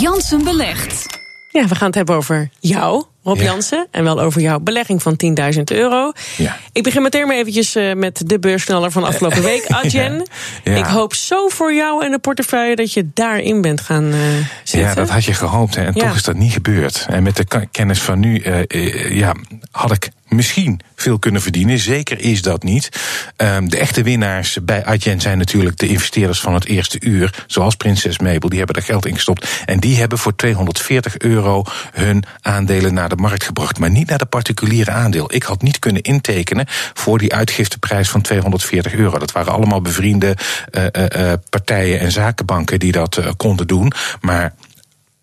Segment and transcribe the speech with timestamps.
[0.00, 1.06] Jansen belegt.
[1.48, 3.44] Ja, we gaan het hebben over jou, Rob Ja.
[3.44, 3.86] Jansen.
[3.90, 5.16] En wel over jouw belegging van
[5.54, 6.12] 10.000 euro.
[6.36, 6.56] Ja.
[6.72, 10.26] Ik begin meteen maar eventjes eh, met de beursknaller van afgelopen week, Adjen.
[10.64, 10.74] Ja.
[10.74, 14.18] Ik hoop zo voor jou en de portefeuille dat je daarin bent gaan eh,
[14.64, 14.88] zitten.
[14.88, 17.06] Ja, dat had je gehoopt hè, en toch is dat niet gebeurd.
[17.08, 19.34] En met de kennis van nu eh, ja,
[19.70, 21.78] had ik misschien veel kunnen verdienen.
[21.78, 22.88] Zeker is dat niet.
[23.36, 27.44] Ehm, de echte winnaars bij Adyen zijn natuurlijk de investeerders van het eerste uur.
[27.46, 29.48] Zoals Prinses Mabel, die hebben er geld in gestopt.
[29.64, 33.78] En die hebben voor 240 euro hun aandelen naar de markt gebracht.
[33.78, 35.34] Maar niet naar de particuliere aandeel.
[35.34, 39.18] Ik had niet kunnen intekenen voor die uitgifteprijs van 240 euro.
[39.18, 40.36] Dat waren allemaal bevriende
[40.70, 43.92] eh, eh, eh, partijen en zakenbanken die dat konden doen.
[44.20, 44.54] Maar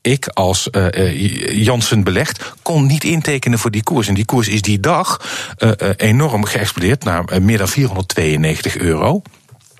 [0.00, 4.08] ik als eh, Jansen belegd kon niet intekenen voor die koers.
[4.08, 5.20] En die koers is die dag
[5.96, 9.22] enorm geëxplodeerd naar meer dan 492 euro.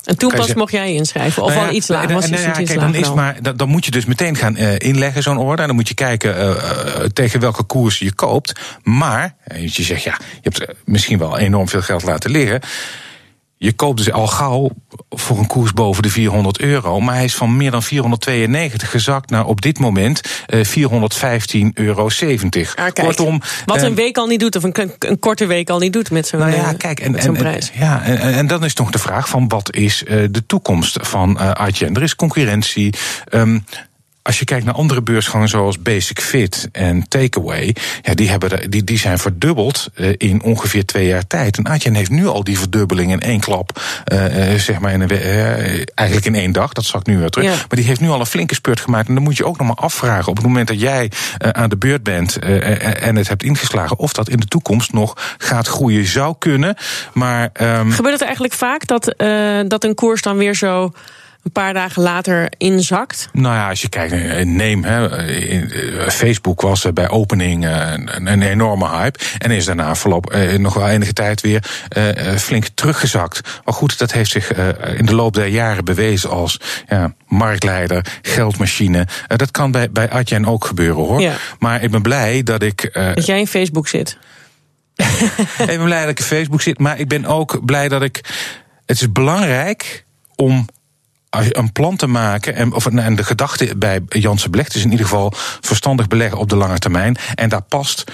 [0.06, 1.42] En toen pas zeggen- mocht jij inschrijven.
[1.42, 2.08] Of Nou ja, al iets lager.
[2.08, 4.56] en- Was nou ja, kijk, dan, is maar, dan, dan moet je dus meteen gaan
[4.56, 5.60] eh, inleggen, zo'n orde.
[5.62, 8.60] En dan moet je kijken eh, eh, tegen welke koers je koopt.
[8.82, 12.60] Maar, je zegt ja, je hebt misschien wel enorm veel geld laten liggen.
[13.58, 14.70] Je koopt dus al gauw
[15.10, 17.00] voor een koers boven de 400 euro.
[17.00, 22.08] Maar hij is van meer dan 492 gezakt naar op dit moment eh 415,70 euro.
[22.74, 22.92] Ah.
[22.92, 23.40] Kortom.
[23.66, 26.10] Wat eh, een week al niet doet, of een, een korte week al niet doet
[26.10, 27.70] met zo'n nou ja, eh, kijk, en, met zo'n en, en- prijs.
[27.74, 30.98] ja, en, en- en dan is nog de vraag van wat is eh, de toekomst
[31.00, 31.94] van eh Adyen?
[31.94, 32.94] Er is concurrentie.
[33.28, 33.58] Ehm,
[34.26, 38.68] als je kijkt naar andere beursgangen zoals Basic Fit en Takeaway, ja, die, hebben de-
[38.68, 41.56] die, die zijn verdubbeld eh, in ongeveer twee jaar tijd.
[41.58, 45.00] En Adyen heeft nu al die verdubbeling in één klap, eh, eh, zeg maar in
[45.00, 45.10] een,
[45.94, 46.72] eigenlijk in één dag.
[46.72, 47.46] Dat zag ik nu weer terug.
[47.48, 47.54] Ja.
[47.54, 49.08] Maar die heeft nu al een flinke spurt gemaakt.
[49.08, 51.10] En dan moet je ook nog maar afvragen op het moment dat jij
[51.52, 55.66] aan de beurt bent en het hebt ingeslagen, of dat in de toekomst nog gaat
[55.68, 56.06] groeien.
[56.06, 56.76] Zou kunnen,
[57.12, 57.50] maar.
[57.52, 59.14] ehm, Gebeurt het eigenlijk vaak dat,
[59.68, 60.92] dat een koers dan weer zo
[61.46, 63.28] een paar dagen later inzakt?
[63.32, 67.66] Nou ja, als je kijkt naar Neem, hè, in, eh, Facebook was eh, bij opening
[67.66, 69.18] eh, een, een enorme hype.
[69.38, 73.40] En is daarna verloop, eh, nog wel enige tijd weer eh, eh, flink teruggezakt.
[73.64, 78.06] Maar goed, dat heeft zich eh, in de loop der jaren bewezen als ja, marktleider,
[78.22, 79.06] geldmachine.
[79.28, 81.20] Eh, dat kan bij, bij Adyen ook gebeuren hoor.
[81.20, 81.34] Ja.
[81.58, 82.82] Maar ik ben blij dat ik.
[82.84, 84.18] eh, Dat jij in Facebook zit.
[85.58, 88.20] ik ben blij dat ik op Facebook zit, maar ik ben ook blij dat ik.
[88.86, 90.04] Het is belangrijk
[90.36, 90.66] om
[91.30, 92.54] een plan te maken.
[92.54, 96.48] En, of, en de gedachte bij Janssen Belegd is in ieder geval verstandig beleggen op
[96.48, 97.16] de lange termijn.
[97.34, 98.04] En daar past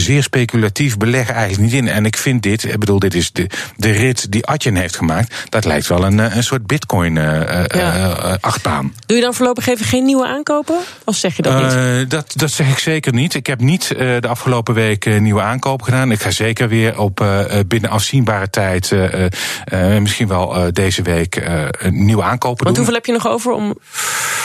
[0.00, 1.88] zeer speculatief beleggen eigenlijk niet in.
[1.88, 5.34] En ik vind dit, ik bedoel, dit is de, de rit die Adyen heeft gemaakt.
[5.48, 8.94] Dat lijkt wel een, eh, een soort bitcoin-achtbaan.
[9.06, 10.76] Doe je dan voorlopig even geen nieuwe aankopen?
[11.04, 11.72] Of zeg je dat niet?
[11.72, 13.34] Eh, dat, dat zeg ik zeker niet.
[13.34, 16.10] Ik heb niet eh, de afgelopen week eh, nieuwe aankopen gedaan.
[16.10, 20.54] Ik ga zeker weer op eh, eh, binnen afzienbare tijd, eh, eh, eh, misschien wel
[20.56, 22.78] eh, deze week, eh, een nieuwe aankopen Want doen.
[22.84, 23.78] hoeveel heb je nog over om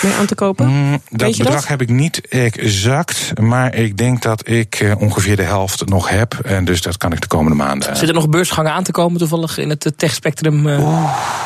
[0.01, 0.67] mee aan te kopen?
[0.67, 1.67] Mm, dat bedrag dat?
[1.67, 6.39] heb ik niet exact, maar ik denk dat ik eh, ongeveer de helft nog heb.
[6.43, 7.95] En dus dat kan ik de komende maanden.
[7.97, 10.61] Zit er nog beursgangen aan te komen toevallig in het eh, techspectrum?
[10.61, 10.79] Maar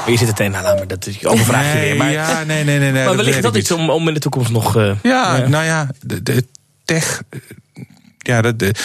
[0.07, 1.95] je zit nou, laat maar, dat is je overvraag je weer.
[1.95, 2.91] Maar, ja, nee, nee, nee.
[2.91, 4.75] nee maar wellicht dat ik iets om, om in de toekomst nog...
[4.77, 6.45] eh, Ja, nou ja, de, de
[6.85, 7.21] tech.
[8.17, 8.59] Ja, dat.
[8.59, 8.75] de-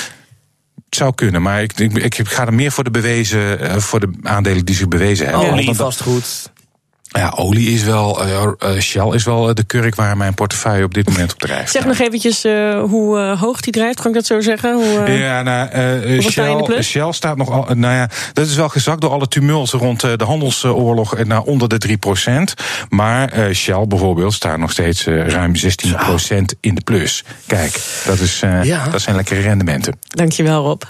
[0.92, 4.10] het zou kunnen, maar ik, ik, ik ga er meer voor de bewezen, voor de
[4.22, 5.50] aandelen die zich bewezen hebben.
[5.50, 6.50] olie, dat- vastgoed.
[7.12, 10.84] Ja, olie is wel, eh, eh, Shell is wel eh, de kurk waar mijn portefeuille
[10.84, 11.70] op dit moment op drijft.
[11.72, 14.74] Zeg nog eventjes eh, hoe hoog die drijft, kan ik dat zo zeggen?
[14.74, 16.82] Hoe, Ja, nou, Shell?
[16.82, 17.74] Shell staat nog al.
[17.74, 21.68] Nou ja, dat is wel gezakt door alle tumulten rond eh, de handelsoorlog naar onder
[21.68, 21.98] de
[22.58, 22.62] 3%.
[22.88, 25.60] Maar eh, Shell bijvoorbeeld staat nog steeds ruim 16%
[26.60, 27.24] in de plus.
[27.46, 28.88] Kijk, dat, is, eh, Ja.
[28.88, 29.98] dat zijn lekkere rendementen.
[30.08, 30.82] Dankjewel Rob.